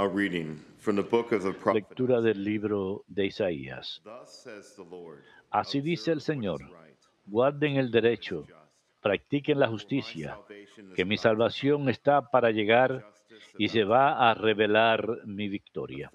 [0.00, 1.82] A reading from the book of the prophet.
[1.82, 4.00] Lectura del libro de Isaías.
[5.50, 6.62] Así dice el Señor.
[7.26, 8.46] Guarden el derecho,
[9.02, 10.38] practiquen la justicia,
[10.96, 13.12] que mi salvación está para llegar
[13.58, 16.10] y se va a revelar mi victoria.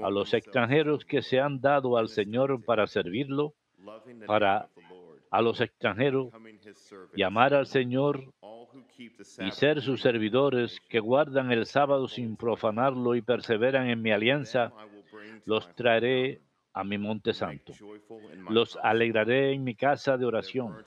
[0.00, 3.54] A los extranjeros que se han dado al Señor para servirlo,
[4.28, 4.68] para
[5.28, 6.28] a los extranjeros
[7.16, 8.32] llamar al Señor
[9.38, 14.72] y ser sus servidores que guardan el sábado sin profanarlo y perseveran en mi alianza,
[15.44, 16.42] los traeré
[16.72, 17.72] a mi monte santo.
[18.48, 20.84] Los alegraré en mi casa de oración.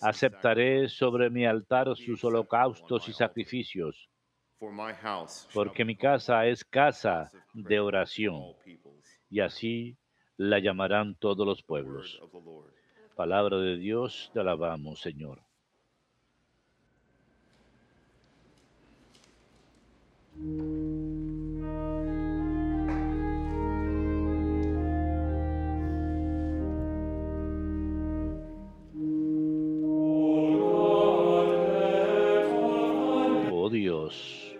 [0.00, 4.08] Aceptaré sobre mi altar sus holocaustos y sacrificios,
[4.58, 8.54] For my house shall porque mi casa es casa de oración,
[9.28, 9.96] y así
[10.36, 12.20] la llamarán todos los pueblos.
[13.16, 15.42] Palabra de Dios, te alabamos, Señor.
[20.44, 20.48] Oh
[33.70, 34.56] Dios,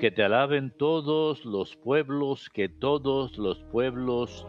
[0.00, 4.44] que te alaben todos los pueblos, que todos los pueblos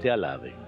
[0.00, 0.67] te alaben.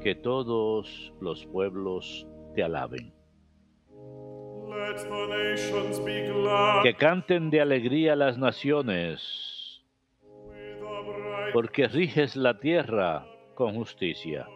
[0.00, 3.12] que todos los pueblos te alaben.
[6.82, 9.82] Que canten de alegría las naciones,
[11.52, 14.46] porque riges la tierra con justicia.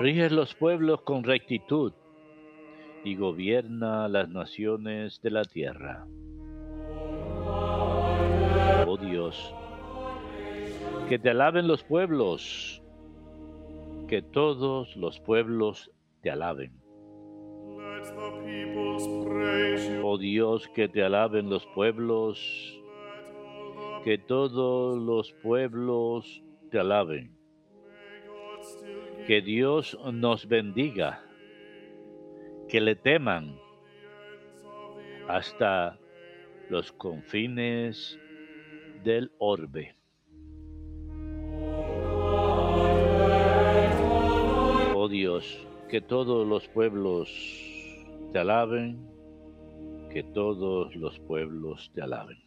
[0.00, 1.92] Riges los pueblos con rectitud
[3.04, 6.06] y gobierna las naciones de la tierra.
[8.86, 9.54] Oh Dios,
[11.08, 12.75] que te alaben los pueblos,
[14.06, 15.90] que todos los pueblos
[16.22, 16.72] te alaben.
[20.02, 22.38] Oh Dios, que te alaben los pueblos,
[24.04, 27.36] que todos los pueblos te alaben.
[29.26, 31.24] Que Dios nos bendiga,
[32.68, 33.58] que le teman
[35.26, 35.98] hasta
[36.70, 38.18] los confines
[39.02, 39.96] del orbe.
[45.36, 47.28] Dios, que todos los pueblos
[48.32, 48.98] te alaben,
[50.10, 52.38] que todos los pueblos te alaben.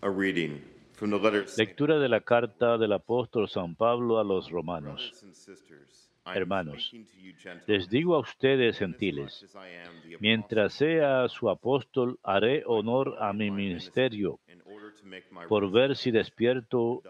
[0.00, 0.60] A reading
[0.92, 5.12] from the letter Lectura de la carta del apóstol San Pablo a los romanos.
[6.34, 6.92] Hermanos,
[7.66, 9.46] Les digo a ustedes gentiles,
[10.20, 14.40] mientras sea su apóstol, haré honor a mi ministerio,
[15.48, 17.02] por ver si despierto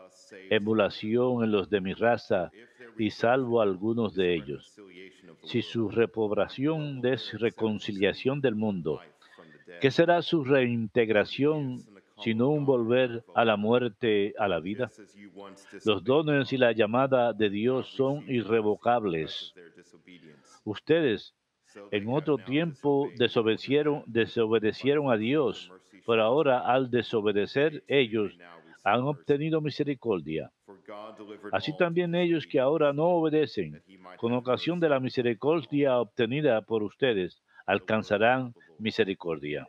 [0.51, 2.51] emulación en los de mi raza
[2.99, 4.81] y salvo a algunos de ellos.
[5.45, 9.01] Si su reprobación es reconciliación del mundo,
[9.81, 11.83] ¿qué será su reintegración
[12.23, 14.91] sino un volver a la muerte, a la vida?
[15.85, 19.55] Los dones y la llamada de Dios son irrevocables.
[20.65, 21.35] Ustedes
[21.91, 25.71] en otro tiempo desobedecieron, desobedecieron a Dios,
[26.07, 28.37] pero ahora al desobedecer ellos
[28.85, 30.51] han obtenido misericordia.
[31.53, 33.83] Así también ellos que ahora no obedecen,
[34.17, 39.69] con ocasión de la misericordia obtenida por ustedes, alcanzarán misericordia.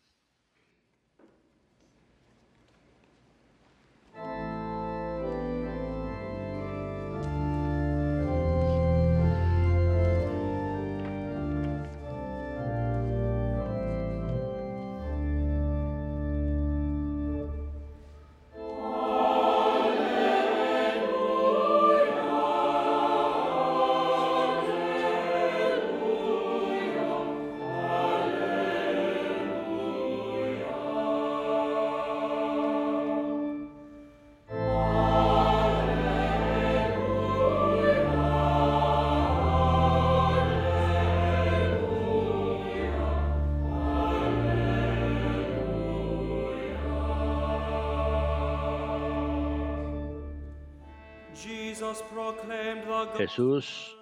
[53.17, 53.97] Jesús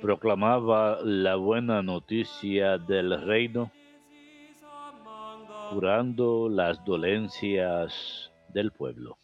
[0.00, 3.70] proclamaba la buena noticia del reino,
[5.70, 9.18] curando las dolencias del pueblo.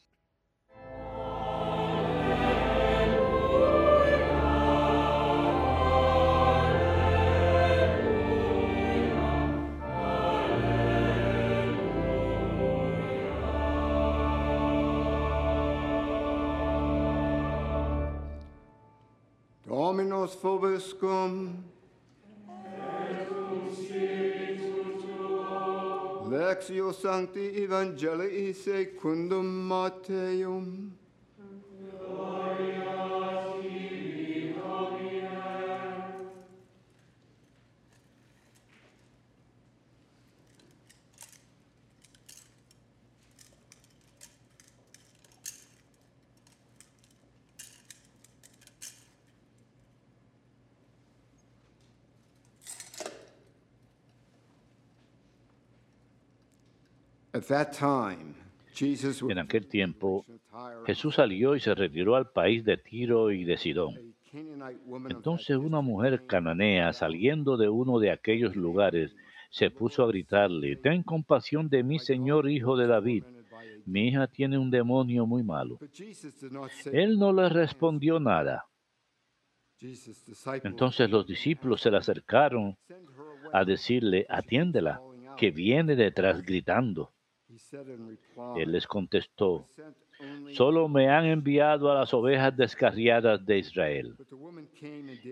[19.66, 21.64] Dominus vobiscum.
[26.28, 30.92] Lectio Sancti Evangelii secundum Matteum.
[59.28, 60.24] En aquel tiempo,
[60.86, 64.14] Jesús salió y se retiró al país de Tiro y de Sidón.
[65.08, 69.14] Entonces una mujer cananea, saliendo de uno de aquellos lugares,
[69.50, 73.24] se puso a gritarle, Ten compasión de mí, Señor, hijo de David.
[73.86, 75.78] Mi hija tiene un demonio muy malo.
[76.92, 78.66] Él no le respondió nada.
[80.62, 82.76] Entonces los discípulos se le acercaron
[83.52, 85.00] a decirle, atiéndela,
[85.36, 87.13] que viene detrás gritando.
[88.56, 94.16] Él les contestó, "Sent only solo me han enviado a las ovejas descarriadas de Israel.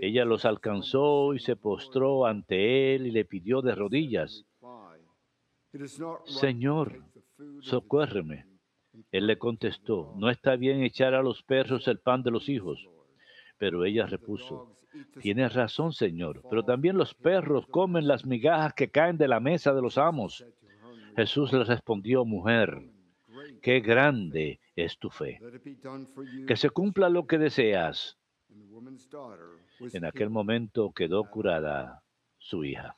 [0.00, 4.44] Ella los alcanzó y se postró ante él y le pidió de rodillas,
[6.24, 7.02] Señor,
[7.60, 8.46] socórreme.
[9.10, 12.48] Él le contestó, dogs." no está bien echar a los perros el pan de los
[12.48, 12.88] hijos.
[13.58, 14.76] Pero ella repuso,
[15.20, 19.72] tienes razón, Señor, pero también los perros comen las migajas que caen de la mesa
[19.72, 20.44] de los amos.
[21.16, 22.92] Jesús le respondió, mujer, "Woman,
[23.28, 25.40] great qué grande es tu fe.
[26.46, 28.16] Que se cumpla lo que deseas.
[29.92, 32.02] En aquel momento quedó curada
[32.38, 32.94] su hija.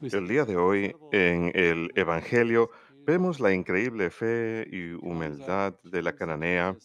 [0.00, 2.70] El día de hoy, en el Evangelio,
[3.04, 6.76] vemos la increíble fe y humildad de la cananea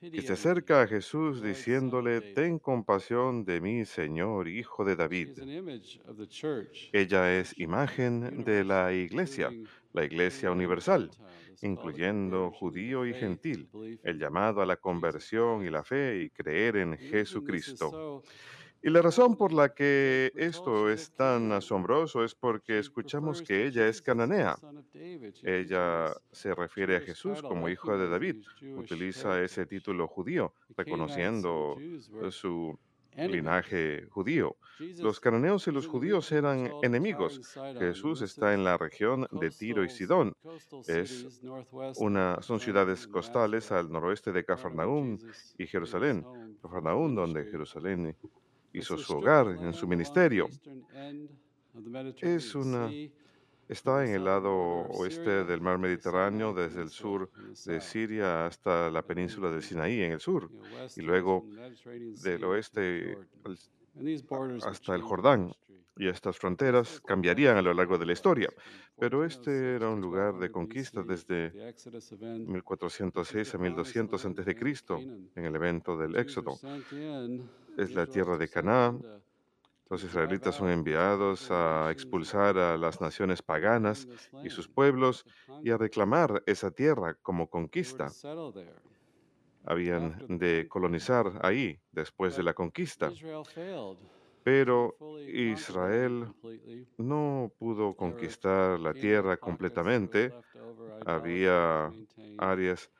[0.00, 5.30] que se acerca a Jesús diciéndole, Ten compasión de mí, Señor, hijo de David.
[6.92, 9.50] Ella es imagen de la iglesia,
[9.94, 11.10] la iglesia universal,
[11.62, 13.70] incluyendo judío y gentil,
[14.02, 18.22] el llamado a la conversión y la fe y creer en Jesucristo.
[18.84, 23.86] Y la razón por la que esto es tan asombroso es porque escuchamos que ella
[23.86, 24.56] es cananea.
[25.44, 28.44] Ella se refiere a Jesús como hijo de David,
[28.76, 31.76] utiliza ese título judío, reconociendo
[32.30, 32.76] su
[33.16, 34.56] linaje judío.
[34.98, 37.40] Los cananeos y los judíos eran enemigos.
[37.78, 40.34] Jesús está en la región de Tiro y Sidón.
[40.88, 41.40] Es
[41.98, 45.18] una, son ciudades costales al noroeste de Cafarnaúm
[45.58, 46.24] y Jerusalén.
[46.62, 48.16] Cafarnaúm, donde Jerusalén
[48.72, 50.48] hizo su hogar en su ministerio.
[52.20, 52.90] Es una,
[53.68, 57.30] está en el lado oeste del mar Mediterráneo, desde el sur
[57.64, 60.50] de Siria hasta la península del Sinaí en el sur,
[60.96, 61.46] y luego
[62.22, 63.16] del oeste
[64.64, 65.52] hasta el Jordán.
[65.94, 68.48] Y estas fronteras cambiarían a lo largo de la historia.
[68.98, 71.52] Pero este era un lugar de conquista desde
[72.46, 74.56] 1406 a 1200 a.C.,
[75.34, 76.58] en el evento del Éxodo.
[77.76, 79.00] Es la tierra de Canaán.
[79.88, 84.08] Los israelitas son enviados a expulsar a las naciones paganas
[84.42, 85.24] y sus pueblos
[85.62, 88.10] y a reclamar esa tierra como conquista.
[89.64, 93.12] Habían de colonizar ahí después de la conquista.
[94.42, 94.96] Pero
[95.28, 96.26] Israel
[96.96, 100.32] no pudo conquistar la tierra completamente.
[101.04, 101.92] Había
[102.38, 102.90] áreas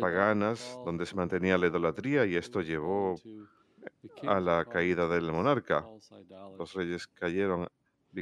[0.00, 3.16] paganas donde se mantenía la idolatría y esto llevó
[4.22, 5.86] a la caída del monarca.
[6.58, 7.68] Los reyes cayeron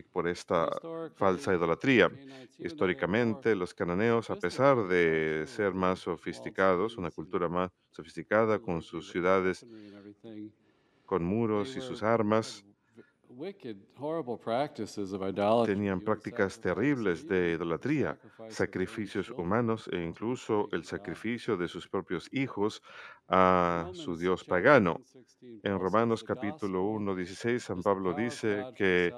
[0.03, 0.69] por esta
[1.15, 2.11] falsa idolatría.
[2.59, 9.11] Históricamente, los cananeos, a pesar de ser más sofisticados, una cultura más sofisticada, con sus
[9.11, 9.65] ciudades,
[11.07, 12.65] con muros y sus armas,
[15.67, 22.83] tenían prácticas terribles de idolatría, sacrificios humanos e incluso el sacrificio de sus propios hijos
[23.29, 25.01] a su dios pagano.
[25.63, 29.13] En Romanos capítulo 1, 16, San Pablo dice que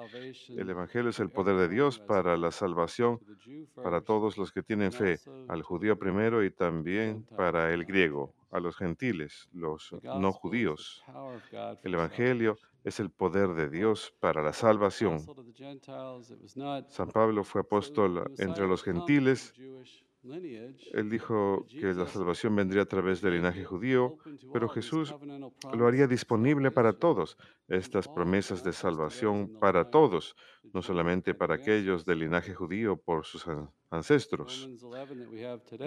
[0.49, 3.21] el Evangelio es el poder de Dios para la salvación
[3.75, 5.19] para todos los que tienen fe,
[5.49, 11.05] al judío primero y también para el griego, a los gentiles, los no judíos.
[11.83, 15.19] El Evangelio es el poder de Dios para la salvación.
[16.89, 19.53] San Pablo fue apóstol entre los gentiles.
[20.93, 24.19] Él dijo que la salvación vendría a través del linaje judío,
[24.53, 25.15] pero Jesús
[25.73, 27.37] lo haría disponible para todos,
[27.69, 30.35] estas promesas de salvación para todos,
[30.73, 33.47] no solamente para aquellos del linaje judío por sus
[33.91, 34.71] ancestros.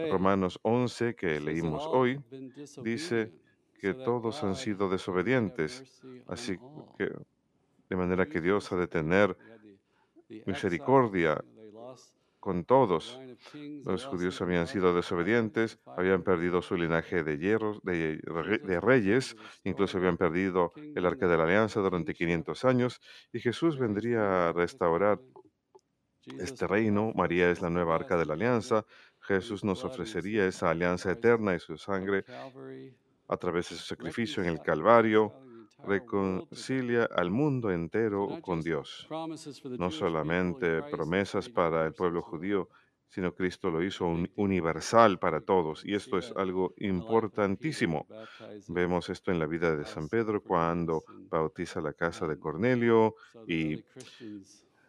[0.06, 2.22] Romanos 11, que leímos hoy,
[2.80, 3.34] dice
[3.78, 5.86] que todos han sido desobedientes,
[6.28, 6.60] así
[6.98, 7.12] que
[7.90, 9.38] de manera que Dios ha de tener
[10.46, 11.44] misericordia
[12.40, 13.22] con todos.
[13.84, 18.20] Los judíos habían sido desobedientes, habían perdido su linaje de hierros, de,
[18.64, 23.02] de reyes, incluso habían perdido el arca de la alianza durante 500 años,
[23.34, 25.22] y Jesús vendría a restaurar
[26.26, 27.12] este reino.
[27.16, 28.86] María es la nueva arca de la alianza.
[29.22, 32.24] Jesús nos ofrecería esa alianza eterna y su sangre
[33.28, 35.34] a través de su sacrificio en el Calvario,
[35.86, 39.08] reconcilia al mundo entero con Dios.
[39.78, 42.70] No solamente promesas para el pueblo judío,
[43.08, 45.84] sino Cristo lo hizo un- universal para todos.
[45.84, 48.06] Y esto es algo importantísimo.
[48.68, 53.16] Vemos esto en la vida de San Pedro cuando bautiza la casa de Cornelio
[53.48, 53.84] y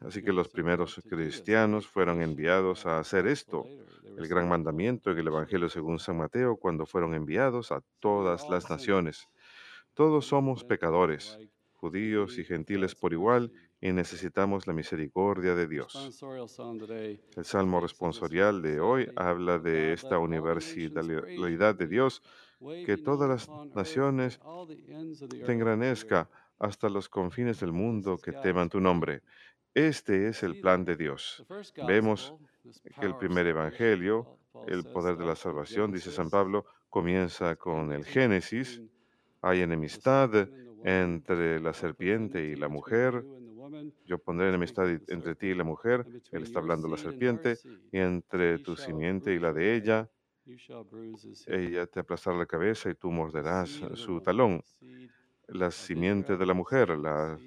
[0.00, 3.64] así que los primeros cristianos fueron enviados a hacer esto,
[4.16, 8.69] el gran mandamiento en el Evangelio según San Mateo, cuando fueron enviados a todas las
[8.69, 9.28] naciones.
[9.95, 11.38] Todos somos pecadores,
[11.73, 16.23] judíos y gentiles por igual, y necesitamos la misericordia de Dios.
[17.37, 22.23] El Salmo responsorial de hoy habla de esta universalidad de Dios,
[22.85, 24.38] que todas las naciones
[25.47, 26.28] te engrandezca
[26.59, 29.23] hasta los confines del mundo que teman tu nombre.
[29.75, 31.45] Este es el plan de Dios.
[31.87, 32.35] Vemos
[32.99, 34.27] que el primer evangelio,
[34.67, 38.83] el poder de la salvación, dice San Pablo, comienza con el Génesis.
[39.43, 40.49] Hay enemistad
[40.85, 43.25] entre la serpiente y la mujer.
[44.07, 46.05] Yo pondré enemistad entre ti y la mujer.
[46.33, 47.57] Él está hablando de la serpiente.
[47.93, 50.11] Y entre tu simiente y la de ella.
[51.47, 54.65] Ella te aplastará la cabeza y tú morderás su talón.
[55.47, 57.39] La simiente de la mujer, la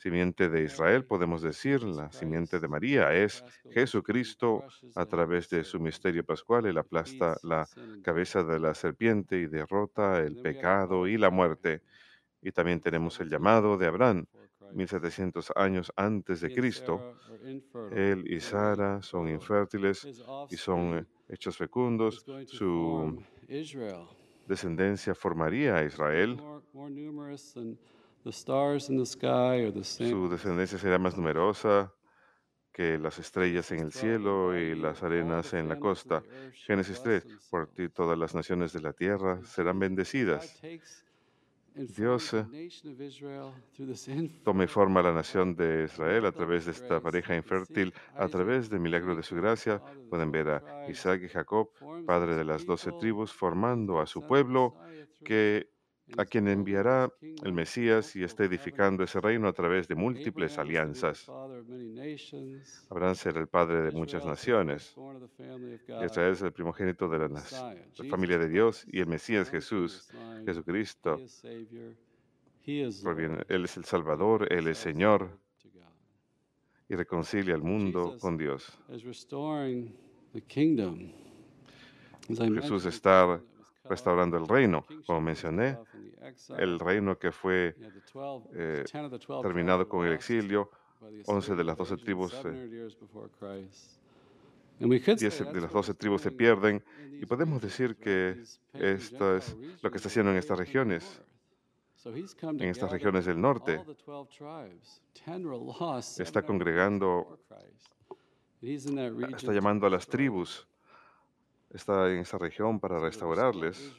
[0.00, 4.64] simiente de Israel, podemos decir, la simiente de María, es Jesucristo
[4.94, 6.64] a través de su misterio pascual.
[6.64, 7.68] Él aplasta la
[8.02, 11.82] cabeza de la serpiente y derrota el pecado y la muerte.
[12.40, 14.24] Y también tenemos el llamado de Abraham,
[14.72, 17.16] 1700 años antes de Cristo.
[17.92, 20.08] Él y Sara son infértiles
[20.48, 22.24] y son hechos fecundos.
[22.46, 23.22] Su
[24.48, 26.40] descendencia formaría a Israel.
[30.08, 31.92] Su descendencia será más numerosa
[32.72, 36.22] que las estrellas en el cielo y las arenas en la costa.
[36.52, 40.60] Génesis 3, por ti todas las naciones de la tierra serán bendecidas.
[41.74, 42.68] Dios eh,
[44.44, 48.68] toma y forma la nación de Israel a través de esta pareja infértil, a través
[48.68, 49.80] del milagro de su gracia.
[50.08, 51.70] Pueden ver a Isaac y Jacob,
[52.06, 54.74] padre de las doce tribus, formando a su pueblo,
[55.24, 55.70] que
[56.16, 57.12] a quien enviará
[57.44, 61.26] el Mesías y está edificando ese reino a través de múltiples alianzas.
[62.90, 64.94] Abraham será el padre de muchas naciones.
[66.04, 67.28] Israel es el primogénito de la,
[68.08, 70.08] familia de Dios y el Mesías Jesús,
[70.46, 71.18] Jesucristo,
[73.02, 75.30] proviene- Él es el Salvador, Él es Señor
[76.88, 78.78] y reconcilia al mundo con Dios.
[82.62, 83.40] Jesús está
[83.90, 85.76] restaurando el reino, como mencioné,
[86.56, 87.74] el reino que fue
[88.54, 88.84] eh,
[89.42, 90.70] terminado con el exilio,
[91.26, 92.88] 11 de las 12 tribus, eh,
[94.78, 96.82] 10 de las 12 tribus se pierden.
[97.20, 98.42] Y podemos decir que
[98.72, 101.20] esto es lo que está haciendo en estas regiones,
[102.04, 103.82] en estas regiones del norte.
[106.18, 107.40] Está congregando,
[108.62, 110.66] está llamando a las tribus,
[111.70, 113.94] está en esa región para restaurarles.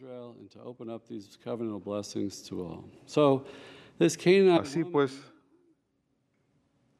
[4.60, 5.32] Así pues.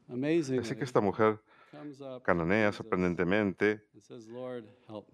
[0.10, 1.40] Así que esta mujer
[2.24, 3.82] cananea sorprendentemente,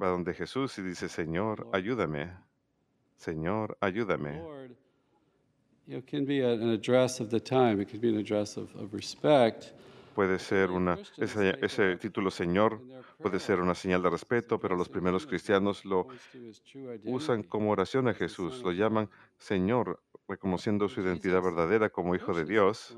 [0.02, 2.34] va donde Jesús y dice, Señor, ayúdame.
[3.16, 4.42] Señor, ayúdame.
[5.90, 7.82] Know, can be an address of the time.
[7.82, 9.74] It can be an address of, of respect.
[10.18, 12.82] Puede ser una, ese, ese título Señor
[13.22, 16.08] puede ser una señal de respeto, pero los primeros cristianos lo
[17.04, 22.46] usan como oración a Jesús, lo llaman Señor, reconociendo su identidad verdadera como Hijo de
[22.46, 22.98] Dios.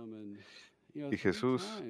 [0.93, 1.83] Y Jesús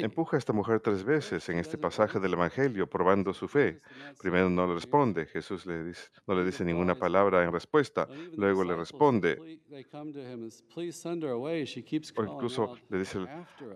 [0.00, 3.80] Empuja a esta mujer tres veces en este pasaje del Evangelio, probando su fe.
[4.20, 8.06] Primero no le responde, Jesús le dice, no le dice ninguna palabra en respuesta.
[8.36, 9.60] Luego le responde,
[12.16, 13.18] o incluso le dice,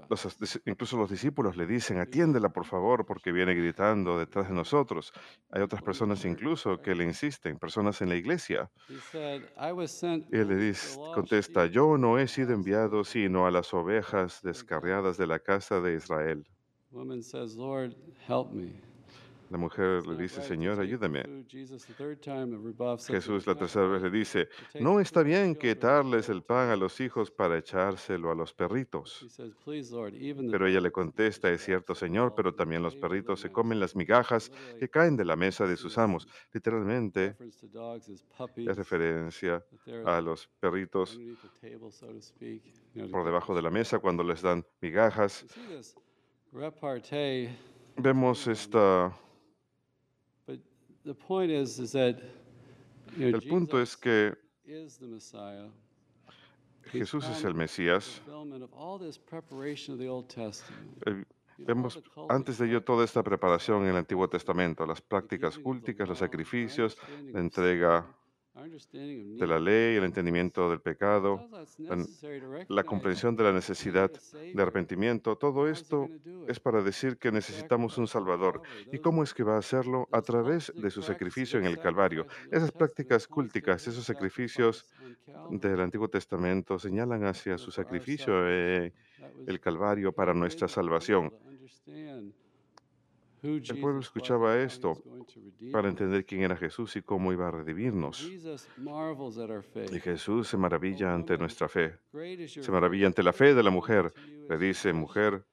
[0.09, 5.13] los, incluso los discípulos le dicen, atiéndela por favor, porque viene gritando detrás de nosotros.
[5.51, 8.71] Hay otras personas incluso que le insisten, personas en la iglesia.
[10.31, 15.17] Y él le dice, contesta, yo no he sido enviado sino a las ovejas descarriadas
[15.17, 16.47] de la casa de Israel.
[16.91, 17.95] Woman says, Lord,
[18.27, 18.81] help me.
[19.51, 21.23] La mujer le dice, Señor, ayúdame.
[23.07, 24.49] Jesús la tercera vez le dice,
[24.81, 29.27] no está bien quitarles el pan a los hijos para echárselo a los perritos.
[30.51, 34.51] Pero ella le contesta, es cierto, Señor, pero también los perritos se comen las migajas
[34.79, 36.29] que caen de la mesa de sus amos.
[36.53, 37.37] Literalmente,
[38.57, 39.65] es referencia
[40.05, 41.19] a los perritos
[43.11, 45.47] por debajo de la mesa cuando les dan migajas.
[47.97, 49.13] Vemos esta...
[53.19, 55.71] El punto es Jesus que is the Messiah.
[56.91, 58.23] Jesús es el Mesías.
[61.07, 61.25] Eh,
[61.59, 66.19] Vemos antes de ello toda esta preparación en el Antiguo Testamento, las prácticas cúlticas, los
[66.19, 66.97] sacrificios,
[67.33, 68.07] la entrega
[69.39, 71.49] de la ley, el entendimiento del pecado,
[72.69, 74.11] la- comprensión de la necesidad
[74.55, 75.37] de arrepentimiento.
[75.37, 76.09] Todo esto
[76.49, 78.63] es para decir que necesitamos un Salvador.
[78.93, 80.09] ¿Y cómo es que va a hacerlo?
[80.13, 82.27] A través de su sacrificio en el Calvario.
[82.51, 84.87] Esas prácticas cúlticas, esos sacrificios
[85.51, 88.93] del Antiguo Testamento señalan hacia su sacrificio en
[89.47, 91.33] el Calvario para nuestra salvación.
[93.43, 95.01] El pueblo escuchaba esto
[95.71, 98.29] para entender quién era Jesús y cómo iba a redimirnos.
[99.93, 101.99] Y Jesús se maravilla ante nuestra fe.
[102.49, 104.13] Se maravilla ante la fe de la mujer.
[104.49, 105.45] Le dice, mujer,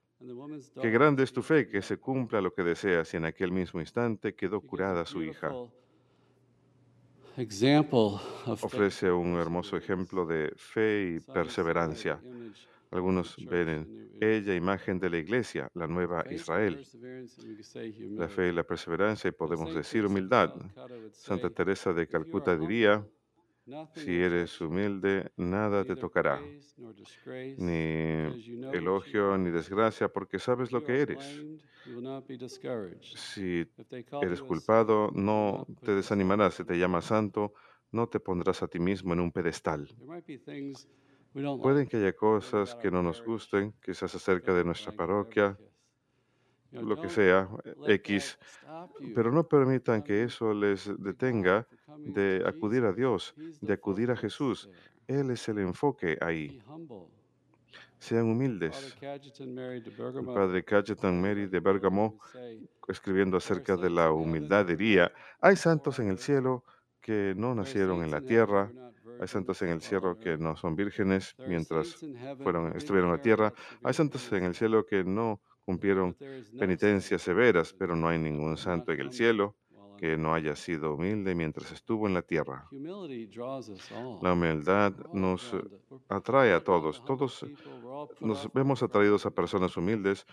[0.82, 3.13] qué grande es tu fe, que se cumpla lo que deseas.
[3.13, 5.52] Y en aquel mismo instante quedó curada su hija.
[8.45, 12.19] Ofrece un hermoso ejemplo de fe y perseverancia.
[12.91, 16.82] Algunos ven en ella imagen de la iglesia, la nueva Israel.
[18.17, 20.54] La fe y la perseverancia, y podemos decir humildad.
[21.21, 23.08] Santa Teresa de Calcuta diría,
[23.93, 26.54] si eres humilde, nada te tocará,
[27.58, 28.34] ni
[28.71, 31.45] elogio ni desgracia, porque sabes lo que eres.
[33.13, 33.65] Si
[34.19, 36.56] eres culpado, no te desanimarás.
[36.56, 37.54] Si te llamas santo,
[37.91, 39.95] no te pondrás a ti mismo en un pedestal.
[41.62, 45.58] Pueden que haya cosas que no nos gusten, quizás acerca de nuestra parroquia,
[46.71, 47.50] lo que sea,
[47.88, 48.38] X,
[49.13, 51.67] pero no permitan que eso les detenga
[51.98, 54.69] de acudir a Dios, de acudir a Jesús.
[55.08, 56.62] Él es el enfoque ahí.
[58.00, 58.95] Sean humildes.
[59.02, 62.17] El padre Cajetan Mary de Bergamo,
[62.88, 66.63] escribiendo acerca de la humildad, diría, hay santos en el cielo
[67.02, 68.71] que no nacieron en la tierra,
[69.19, 72.01] hay santos en el cielo que no son vírgenes mientras
[72.75, 76.15] estuvieron en la tierra, hay santos en el cielo que no cumplieron
[76.58, 79.56] penitencias severas, pero no hay ningún santo en el cielo
[79.97, 82.67] que no haya sido humilde mientras estuvo en la tierra.
[84.21, 85.56] La humildad nos
[86.10, 87.04] atrae a todos.
[87.06, 87.45] Todos
[88.19, 90.25] nos vemos atraídos a personas humildes.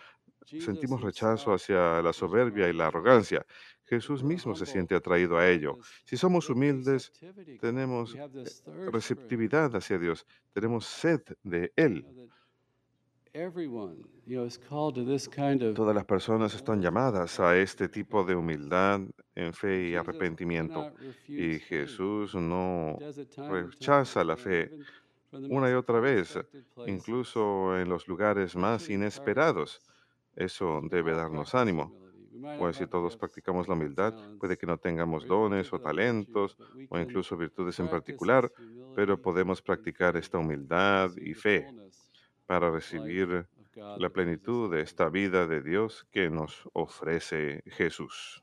[0.47, 3.45] Sentimos rechazo hacia la soberbia y la arrogancia.
[3.85, 5.79] Jesús mismo se siente atraído a ello.
[6.05, 7.13] Si somos humildes,
[7.61, 8.29] tenemos eh,
[8.91, 10.27] receptividad hacia Dios.
[10.53, 12.07] Tenemos sed de Él.
[15.75, 19.01] Todas las personas están llamadas a este tipo de humildad
[19.35, 20.93] en fe y arrepentimiento.
[21.27, 22.99] Y Jesús no
[23.49, 24.71] rechaza la fe
[25.33, 26.39] una y otra vez,
[26.87, 29.81] incluso en los lugares más inesperados.
[30.37, 31.95] Eso debe darnos ánimo.
[32.57, 37.37] Pues si todos practicamos la humildad, puede que no tengamos dones o talentos o incluso
[37.37, 38.53] virtudes en particular,
[38.95, 41.73] pero podemos practicar esta humildad y fe
[42.47, 43.49] para recibir
[43.95, 48.43] la plenitud de esta vida de Dios que nos ofrece Jesús.